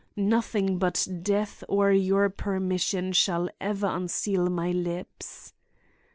[0.15, 5.53] Nothing but death or your permission shall ever unseal my lips.